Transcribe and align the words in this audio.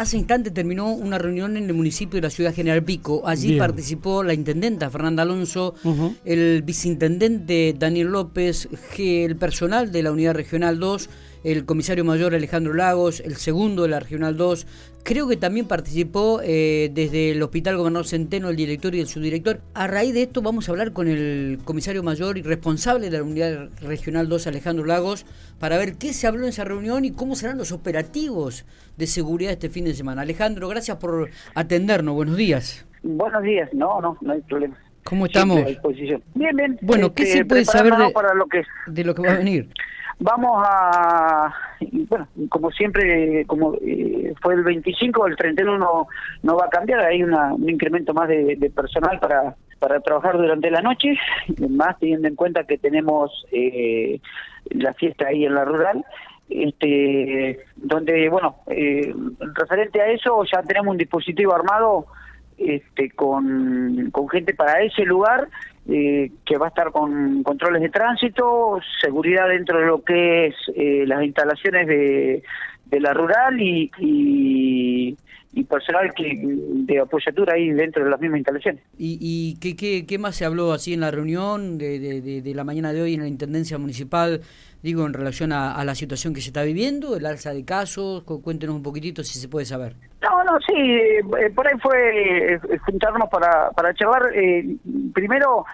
Hace 0.00 0.16
instante 0.16 0.50
terminó 0.50 0.94
una 0.94 1.18
reunión 1.18 1.58
en 1.58 1.64
el 1.64 1.74
municipio 1.74 2.16
de 2.16 2.22
la 2.22 2.30
ciudad 2.30 2.54
General 2.54 2.82
Pico. 2.82 3.20
Allí 3.28 3.58
participó 3.58 4.22
la 4.22 4.32
intendenta 4.32 4.88
Fernanda 4.88 5.24
Alonso, 5.24 5.74
el 6.24 6.62
viceintendente 6.62 7.74
Daniel 7.78 8.06
López, 8.06 8.66
el 8.96 9.36
personal 9.36 9.92
de 9.92 10.02
la 10.02 10.10
unidad 10.10 10.32
regional 10.32 10.78
2 10.78 11.10
el 11.44 11.64
comisario 11.64 12.04
mayor 12.04 12.34
Alejandro 12.34 12.74
Lagos, 12.74 13.20
el 13.20 13.36
segundo 13.36 13.82
de 13.82 13.88
la 13.88 14.00
Regional 14.00 14.36
2. 14.36 14.66
Creo 15.02 15.28
que 15.28 15.36
también 15.36 15.66
participó 15.66 16.40
eh, 16.42 16.90
desde 16.92 17.30
el 17.30 17.42
Hospital 17.42 17.78
Gobernador 17.78 18.06
Centeno 18.06 18.50
el 18.50 18.56
director 18.56 18.94
y 18.94 19.00
el 19.00 19.06
subdirector. 19.06 19.60
A 19.74 19.86
raíz 19.86 20.12
de 20.12 20.22
esto 20.22 20.42
vamos 20.42 20.68
a 20.68 20.72
hablar 20.72 20.92
con 20.92 21.08
el 21.08 21.58
comisario 21.64 22.02
mayor 22.02 22.36
y 22.36 22.42
responsable 22.42 23.08
de 23.08 23.18
la 23.18 23.22
Unidad 23.22 23.70
Regional 23.80 24.28
2, 24.28 24.46
Alejandro 24.46 24.84
Lagos, 24.84 25.24
para 25.58 25.78
ver 25.78 25.96
qué 25.96 26.12
se 26.12 26.26
habló 26.26 26.42
en 26.42 26.50
esa 26.50 26.64
reunión 26.64 27.04
y 27.04 27.12
cómo 27.12 27.34
serán 27.34 27.56
los 27.56 27.72
operativos 27.72 28.66
de 28.98 29.06
seguridad 29.06 29.52
este 29.52 29.70
fin 29.70 29.84
de 29.84 29.94
semana. 29.94 30.22
Alejandro, 30.22 30.68
gracias 30.68 30.98
por 30.98 31.30
atendernos. 31.54 32.14
Buenos 32.14 32.36
días. 32.36 32.86
Buenos 33.02 33.42
días. 33.42 33.70
No, 33.72 34.00
no, 34.00 34.18
no 34.20 34.32
hay 34.32 34.42
problema. 34.42 34.76
¿Cómo 35.10 35.26
estamos? 35.26 35.64
Bien, 36.34 36.56
bien. 36.56 36.78
Bueno, 36.82 37.12
¿qué 37.12 37.26
se 37.26 37.32
este, 37.38 37.44
puede 37.44 37.64
saber 37.64 37.96
de, 37.96 38.10
para 38.10 38.32
lo 38.32 38.46
que... 38.46 38.62
de 38.86 39.04
lo 39.04 39.12
que 39.12 39.22
va 39.22 39.32
a 39.32 39.38
venir? 39.38 39.68
Vamos 40.20 40.62
a, 40.64 41.52
bueno, 42.08 42.28
como 42.48 42.70
siempre, 42.70 43.44
como 43.46 43.74
eh, 43.82 44.34
fue 44.40 44.54
el 44.54 44.62
25, 44.62 45.26
el 45.26 45.36
31 45.36 45.78
no, 45.78 46.06
no 46.42 46.56
va 46.56 46.66
a 46.66 46.68
cambiar, 46.68 47.00
hay 47.00 47.22
una, 47.22 47.54
un 47.54 47.68
incremento 47.68 48.12
más 48.12 48.28
de, 48.28 48.70
personal 48.72 49.18
para, 49.18 49.56
para 49.78 49.98
trabajar 50.00 50.36
durante 50.36 50.70
la 50.70 50.82
noche, 50.82 51.18
más 51.70 51.98
teniendo 51.98 52.28
en 52.28 52.36
cuenta 52.36 52.64
que 52.64 52.76
tenemos 52.76 53.46
eh, 53.50 54.20
la 54.68 54.92
fiesta 54.92 55.28
ahí 55.28 55.46
en 55.46 55.54
la 55.54 55.64
rural, 55.64 56.04
este 56.50 57.60
donde, 57.76 58.28
bueno, 58.28 58.56
eh, 58.66 59.14
referente 59.54 60.02
a 60.02 60.08
eso 60.08 60.44
ya 60.44 60.62
tenemos 60.62 60.92
un 60.92 60.98
dispositivo 60.98 61.54
armado 61.54 62.06
este, 62.60 63.10
con, 63.10 64.10
con 64.10 64.28
gente 64.28 64.54
para 64.54 64.82
ese 64.82 65.04
lugar 65.04 65.48
eh, 65.88 66.30
que 66.44 66.58
va 66.58 66.66
a 66.66 66.68
estar 66.68 66.92
con 66.92 67.42
controles 67.42 67.80
de 67.80 67.88
tránsito, 67.88 68.78
seguridad 69.00 69.48
dentro 69.48 69.78
de 69.78 69.86
lo 69.86 70.02
que 70.04 70.48
es 70.48 70.54
eh, 70.76 71.04
las 71.06 71.24
instalaciones 71.24 71.86
de, 71.86 72.42
de 72.86 73.00
la 73.00 73.14
rural 73.14 73.60
y, 73.60 73.90
y, 73.98 75.16
personal 75.64 76.12
que 76.14 76.38
de 76.42 76.98
apoyatura 76.98 77.54
ahí 77.54 77.70
dentro 77.70 78.04
de 78.04 78.10
las 78.10 78.20
mismas 78.20 78.38
instalaciones. 78.38 78.82
¿Y, 78.98 79.18
y 79.20 79.58
qué, 79.60 79.76
qué, 79.76 80.04
qué 80.04 80.18
más 80.18 80.36
se 80.36 80.44
habló 80.44 80.72
así 80.72 80.92
en 80.92 81.00
la 81.00 81.10
reunión 81.10 81.78
de, 81.78 81.98
de, 81.98 82.42
de, 82.42 82.54
la 82.54 82.64
mañana 82.64 82.92
de 82.92 83.02
hoy 83.02 83.14
en 83.14 83.20
la 83.20 83.28
Intendencia 83.28 83.78
Municipal, 83.78 84.40
digo, 84.82 85.06
en 85.06 85.12
relación 85.12 85.52
a, 85.52 85.82
la 85.84 85.94
situación 85.94 86.34
que 86.34 86.40
se 86.40 86.48
está 86.48 86.62
viviendo, 86.62 87.16
el 87.16 87.24
alza 87.24 87.52
de 87.52 87.64
casos? 87.64 88.24
Cuéntenos 88.24 88.74
un 88.74 88.82
poquitito 88.82 89.22
si 89.22 89.38
se 89.38 89.48
puede 89.48 89.64
saber. 89.66 89.94
No, 90.22 90.39
no, 90.50 90.60
sí, 90.60 90.74
eh, 90.74 91.50
por 91.54 91.66
ahí 91.66 91.78
fue 91.80 92.54
eh, 92.54 92.78
juntarnos 92.86 93.28
para, 93.28 93.70
para 93.70 93.94
charlar. 93.94 94.32
Eh, 94.34 94.76
primero, 95.14 95.64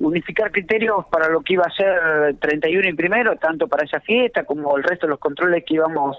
unificar 0.00 0.50
criterios 0.50 1.06
para 1.06 1.28
lo 1.28 1.40
que 1.40 1.54
iba 1.54 1.64
a 1.64 1.70
ser 1.70 2.36
31 2.38 2.88
y 2.88 2.92
primero, 2.94 3.36
tanto 3.36 3.66
para 3.68 3.84
esa 3.84 4.00
fiesta 4.00 4.44
como 4.44 4.76
el 4.76 4.84
resto 4.84 5.06
de 5.06 5.10
los 5.10 5.18
controles 5.18 5.64
que 5.66 5.74
íbamos 5.74 6.16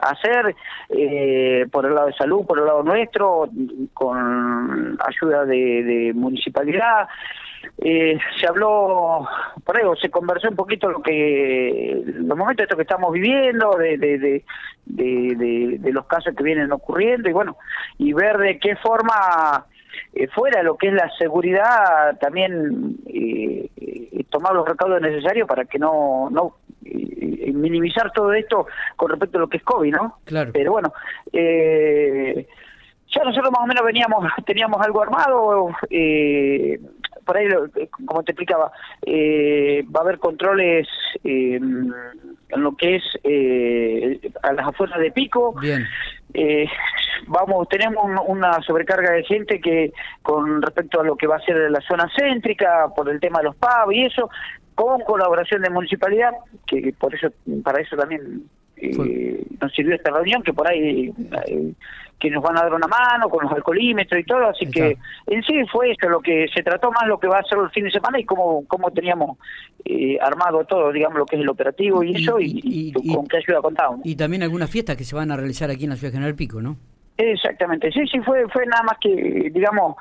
a 0.00 0.10
hacer, 0.10 0.54
por 1.70 1.86
el 1.86 1.94
lado 1.94 2.08
de 2.08 2.12
salud, 2.14 2.46
por 2.46 2.58
el 2.58 2.66
lado 2.66 2.82
nuestro, 2.82 3.48
con 3.94 4.98
ayuda 5.00 5.44
de 5.44 6.12
municipalidad. 6.14 7.08
Eh, 7.78 8.18
se 8.40 8.46
habló, 8.46 9.26
por 9.64 9.78
eso 9.78 9.96
se 9.96 10.10
conversó 10.10 10.48
un 10.48 10.56
poquito 10.56 10.88
lo 10.88 11.02
que 11.02 12.02
los 12.04 12.38
momentos 12.38 12.64
estos 12.64 12.76
que 12.76 12.82
estamos 12.82 13.12
viviendo, 13.12 13.76
de, 13.76 13.98
de, 13.98 14.18
de, 14.18 14.44
de, 14.94 15.90
los 15.92 16.06
casos 16.06 16.34
que 16.36 16.42
vienen 16.42 16.72
ocurriendo 16.72 17.28
y 17.28 17.32
bueno, 17.32 17.56
y 17.98 18.12
ver 18.12 18.38
de 18.38 18.58
qué 18.58 18.76
forma 18.76 19.66
eh, 20.12 20.28
fuera 20.28 20.62
lo 20.62 20.76
que 20.76 20.88
es 20.88 20.94
la 20.94 21.10
seguridad 21.18 22.18
también 22.20 22.96
eh, 23.06 23.68
tomar 24.30 24.54
los 24.54 24.68
recaudos 24.68 25.00
necesarios 25.00 25.46
para 25.46 25.64
que 25.64 25.78
no 25.78 26.28
no 26.30 26.56
minimizar 26.82 28.10
todo 28.12 28.32
esto 28.32 28.66
con 28.96 29.10
respecto 29.10 29.38
a 29.38 29.42
lo 29.42 29.48
que 29.48 29.58
es 29.58 29.62
COVID, 29.62 29.92
¿no? 29.92 30.18
Claro. 30.24 30.50
Pero 30.52 30.72
bueno, 30.72 30.92
ya 33.14 33.24
nosotros 33.24 33.50
más 33.52 33.62
o 33.62 33.66
menos 33.66 33.84
veníamos, 33.84 34.24
teníamos 34.46 34.80
algo 34.80 35.02
armado, 35.02 35.70
eh, 35.90 36.80
por 37.24 37.36
ahí, 37.36 37.46
eh, 37.46 37.88
como 38.06 38.22
te 38.22 38.32
explicaba, 38.32 38.70
eh, 39.02 39.84
va 39.94 40.00
a 40.00 40.02
haber 40.02 40.18
controles 40.18 40.86
eh, 41.22 41.56
en 41.56 42.62
lo 42.62 42.76
que 42.76 42.96
es 42.96 43.02
a 44.42 44.52
las 44.52 44.68
afueras 44.68 44.98
de 45.00 45.10
Pico. 45.10 45.54
Bien. 45.60 45.86
vamos, 47.26 47.68
tenemos 47.68 48.04
una 48.26 48.60
sobrecarga 48.62 49.12
de 49.12 49.24
gente 49.24 49.60
que 49.60 49.92
con 50.22 50.62
respecto 50.62 51.00
a 51.00 51.04
lo 51.04 51.16
que 51.16 51.26
va 51.26 51.36
a 51.36 51.40
ser 51.40 51.70
la 51.70 51.80
zona 51.80 52.10
céntrica, 52.16 52.88
por 52.94 53.08
el 53.08 53.20
tema 53.20 53.38
de 53.38 53.44
los 53.44 53.56
PAB 53.56 53.92
y 53.92 54.04
eso, 54.06 54.30
con 54.74 55.00
colaboración 55.02 55.62
de 55.62 55.70
municipalidad, 55.70 56.32
que 56.66 56.94
por 56.98 57.14
eso, 57.14 57.28
para 57.62 57.80
eso 57.80 57.96
también 57.96 58.44
eh, 58.76 59.44
nos 59.60 59.72
sirvió 59.72 59.94
esta 59.94 60.10
reunión, 60.10 60.42
que 60.42 60.52
por 60.52 60.68
ahí 60.68 61.12
eh, 61.46 61.72
que 62.18 62.30
nos 62.30 62.42
van 62.42 62.56
a 62.56 62.62
dar 62.62 62.74
una 62.74 62.86
mano 62.86 63.28
con 63.28 63.44
los 63.44 63.52
alcoholímetros 63.52 64.20
y 64.20 64.24
todo, 64.24 64.48
así 64.48 64.66
que 64.66 64.96
en 65.26 65.42
sí 65.42 65.54
fue 65.70 65.90
esto 65.90 66.08
lo 66.08 66.20
que 66.20 66.46
se 66.54 66.62
trató 66.62 66.90
más 66.90 67.06
lo 67.06 67.18
que 67.18 67.26
va 67.26 67.38
a 67.38 67.44
ser 67.44 67.58
el 67.58 67.70
fin 67.70 67.84
de 67.84 67.90
semana 67.90 68.18
y 68.18 68.24
cómo, 68.24 68.64
cómo 68.66 68.90
teníamos 68.90 69.38
eh, 69.84 70.18
armado 70.20 70.64
todo, 70.64 70.92
digamos, 70.92 71.18
lo 71.18 71.26
que 71.26 71.36
es 71.36 71.42
el 71.42 71.48
operativo 71.48 72.02
y, 72.02 72.14
eso 72.14 72.38
y, 72.40 72.92
con 72.92 73.26
qué 73.26 73.38
ayuda 73.38 73.60
contábamos. 73.60 74.00
Y 74.04 74.16
también 74.16 74.42
algunas 74.42 74.70
fiestas 74.70 74.96
que 74.96 75.04
se 75.04 75.14
van 75.14 75.30
a 75.30 75.36
realizar 75.36 75.70
aquí 75.70 75.84
en 75.84 75.90
la 75.90 75.96
ciudad 75.96 76.12
de 76.12 76.18
General 76.18 76.34
Pico, 76.34 76.62
¿no? 76.62 76.76
Exactamente, 77.16 77.92
sí, 77.92 78.00
sí, 78.10 78.18
fue 78.20 78.48
fue 78.48 78.66
nada 78.66 78.82
más 78.82 78.96
que, 79.00 79.48
digamos, 79.54 79.94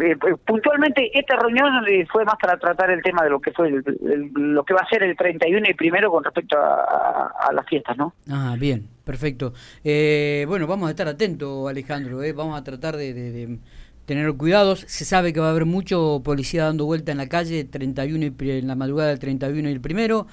eh, 0.00 0.14
pues, 0.20 0.36
puntualmente 0.46 1.10
esta 1.18 1.34
reunión 1.36 1.84
eh, 1.88 2.06
fue 2.06 2.24
más 2.24 2.36
para 2.40 2.56
tratar 2.60 2.92
el 2.92 3.02
tema 3.02 3.24
de 3.24 3.30
lo 3.30 3.40
que 3.40 3.50
fue 3.50 3.72
lo 3.72 4.64
que 4.64 4.74
va 4.74 4.80
a 4.80 4.88
ser 4.88 5.02
el 5.02 5.16
31 5.16 5.68
y 5.68 5.74
primero 5.74 6.12
con 6.12 6.22
respecto 6.22 6.56
a, 6.56 7.50
las 7.52 7.66
fiestas, 7.66 7.96
¿no? 7.96 8.14
Ah, 8.30 8.54
bien, 8.56 8.86
perfecto. 9.04 9.52
Eh, 9.82 10.44
bueno, 10.46 10.68
vamos 10.68 10.86
a 10.86 10.90
estar 10.90 11.08
atentos, 11.08 11.68
Alejandro, 11.68 12.20
vamos 12.36 12.56
a 12.56 12.62
tratar 12.62 12.96
de, 12.96 13.58
tener 14.04 14.32
cuidados. 14.34 14.84
Se 14.86 15.04
sabe 15.04 15.32
que 15.32 15.40
va 15.40 15.48
a 15.48 15.50
haber 15.50 15.66
mucho 15.66 16.22
policía 16.24 16.66
dando 16.66 16.86
vuelta 16.86 17.10
en 17.10 17.18
la 17.18 17.28
calle 17.28 17.64
31 17.64 18.26
y, 18.26 18.50
en 18.50 18.68
la 18.68 18.76
madrugada 18.76 19.08
del 19.08 19.18
31 19.18 19.68
y 19.68 19.72
el 19.72 19.80
primero. 19.80 20.28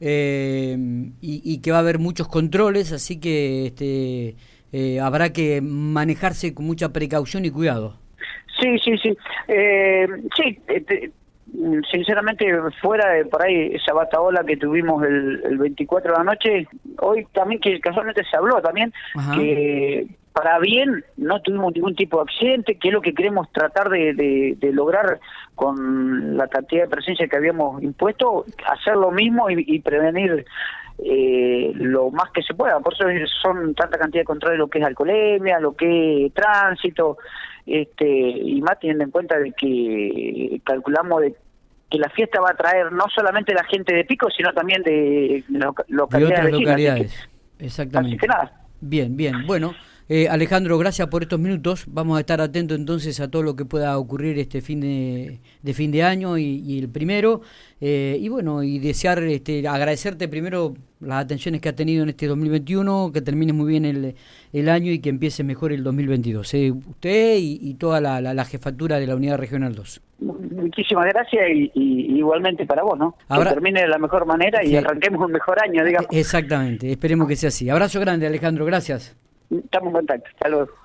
y, 0.00 1.12
y 1.20 1.60
que 1.60 1.70
va 1.70 1.76
a 1.76 1.80
haber 1.80 2.00
muchos 2.00 2.26
controles, 2.26 2.90
así 2.90 3.20
que 3.20 3.66
este 3.66 4.34
eh, 4.72 5.00
habrá 5.00 5.32
que 5.32 5.60
manejarse 5.62 6.54
con 6.54 6.66
mucha 6.66 6.92
precaución 6.92 7.44
y 7.44 7.50
cuidado. 7.50 7.98
Sí, 8.60 8.78
sí, 8.78 8.96
sí. 8.98 9.16
Eh, 9.48 10.06
sí, 10.36 10.58
este, 10.68 11.10
sinceramente, 11.90 12.46
fuera 12.80 13.10
de 13.10 13.24
por 13.26 13.42
ahí 13.42 13.72
esa 13.74 13.92
bataola 13.92 14.44
que 14.44 14.56
tuvimos 14.56 15.02
el, 15.04 15.58
24 15.58 16.12
de 16.12 16.18
la 16.18 16.24
noche, 16.24 16.68
hoy 17.00 17.26
también 17.32 17.60
que 17.60 17.78
casualmente 17.80 18.22
se 18.30 18.36
habló 18.36 18.60
también 18.60 18.92
que 19.34 20.06
para 20.36 20.58
bien 20.58 21.02
no 21.16 21.40
tuvimos 21.40 21.74
ningún 21.74 21.96
tipo 21.96 22.18
de 22.18 22.24
accidente, 22.24 22.78
que 22.78 22.88
es 22.88 22.94
lo 22.94 23.00
que 23.00 23.14
queremos 23.14 23.50
tratar 23.52 23.88
de, 23.88 24.58
lograr 24.70 25.18
con 25.54 26.36
la 26.36 26.46
cantidad 26.46 26.82
de 26.82 26.90
presencia 26.90 27.26
que 27.26 27.36
habíamos 27.36 27.82
impuesto, 27.82 28.44
hacer 28.66 28.96
lo 28.96 29.10
mismo 29.10 29.48
y 29.48 29.80
prevenir 29.80 30.44
eh, 30.98 31.72
lo 31.74 32.10
más 32.10 32.30
que 32.32 32.42
se 32.42 32.52
pueda. 32.52 32.80
Por 32.80 32.92
eso 32.92 33.04
son 33.40 33.74
tanta 33.74 33.96
cantidad 33.96 34.20
de 34.20 34.26
controles 34.26 34.58
lo 34.58 34.68
que 34.68 34.78
es 34.78 34.84
alcoholemia, 34.84 35.58
lo 35.58 35.74
que 35.74 36.26
es 36.26 36.34
tránsito, 36.34 37.16
este, 37.64 38.06
y 38.06 38.60
más 38.60 38.78
teniendo 38.78 39.04
en 39.04 39.10
cuenta 39.10 39.38
de 39.38 39.52
que 39.52 40.60
calculamos 40.64 41.22
de 41.22 41.34
que 41.90 41.98
la 41.98 42.10
fiesta 42.10 42.42
va 42.42 42.50
a 42.50 42.56
traer 42.56 42.92
no 42.92 43.04
solamente 43.14 43.54
la 43.54 43.64
gente 43.64 43.94
de 43.94 44.04
Pico, 44.04 44.28
sino 44.36 44.52
también 44.52 44.82
de, 44.82 45.44
localidades. 45.88 46.52
localidades. 46.52 47.28
Exactamente. 47.58 48.26
Bien, 48.80 49.16
bien. 49.16 49.46
Bueno. 49.46 49.74
Eh, 50.08 50.28
Alejandro, 50.28 50.78
gracias 50.78 51.08
por 51.08 51.22
estos 51.22 51.40
minutos. 51.40 51.84
Vamos 51.88 52.16
a 52.16 52.20
estar 52.20 52.40
atentos 52.40 52.78
entonces 52.78 53.18
a 53.18 53.28
todo 53.28 53.42
lo 53.42 53.56
que 53.56 53.64
pueda 53.64 53.98
ocurrir 53.98 54.38
este 54.38 54.60
fin 54.60 54.80
de, 54.80 55.40
de 55.62 55.74
fin 55.74 55.90
de 55.90 56.04
año 56.04 56.38
y, 56.38 56.78
el 56.78 56.88
primero. 56.88 57.40
Eh, 57.80 58.16
y 58.20 58.28
bueno, 58.28 58.62
y 58.62 58.78
desear, 58.78 59.20
este, 59.24 59.66
agradecerte 59.66 60.28
primero 60.28 60.74
las 61.00 61.24
atenciones 61.24 61.60
que 61.60 61.68
ha 61.68 61.74
tenido 61.74 62.04
en 62.04 62.10
este 62.10 62.28
2021, 62.28 63.10
que 63.12 63.20
termine 63.20 63.52
muy 63.52 63.68
bien 63.68 63.84
el, 63.84 64.14
el 64.52 64.68
año 64.68 64.92
y 64.92 65.00
que 65.00 65.08
empiece 65.08 65.42
mejor 65.42 65.72
el 65.72 65.82
2022. 65.82 66.54
Eh, 66.54 66.70
usted 66.70 67.36
y, 67.38 67.74
toda 67.74 68.00
la, 68.00 68.20
la, 68.20 68.44
jefatura 68.44 69.00
de 69.00 69.08
la 69.08 69.16
Unidad 69.16 69.38
Regional 69.38 69.74
2. 69.74 70.00
Muchísimas 70.20 71.06
gracias 71.06 71.42
y, 71.50 71.72
igualmente 72.16 72.64
para 72.64 72.84
vos, 72.84 72.96
¿no? 72.96 73.16
que 73.28 73.44
termine 73.44 73.82
de 73.82 73.88
la 73.88 73.98
mejor 73.98 74.24
manera 74.24 74.64
y 74.64 74.76
arranquemos 74.76 75.26
un 75.26 75.32
mejor 75.32 75.60
año, 75.62 75.84
digamos. 75.84 76.08
Exactamente, 76.12 76.92
esperemos 76.92 77.26
que 77.26 77.34
sea 77.34 77.48
así. 77.48 77.68
Abrazo 77.68 78.00
grande, 78.00 78.26
Alejandro, 78.26 78.64
gracias. 78.64 79.16
Estamos 79.50 79.88
en 79.88 79.92
contacto. 79.92 80.28
Hasta 80.32 80.48
luego. 80.48 80.68